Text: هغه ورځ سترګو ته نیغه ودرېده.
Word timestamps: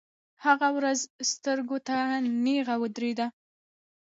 هغه 0.45 0.67
ورځ 0.77 0.99
سترګو 1.31 1.77
ته 1.87 1.97
نیغه 2.45 2.75
ودرېده. 2.81 3.27